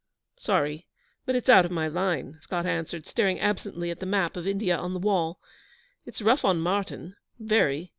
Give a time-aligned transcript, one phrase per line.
[0.35, 0.87] 'Sorry,
[1.27, 4.75] but it's out of my line,' Scott answered, staring absently at the map of India
[4.75, 5.39] on the wall.
[6.07, 7.89] 'It's rough on Martyn very.